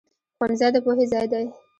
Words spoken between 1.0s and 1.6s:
ځای دی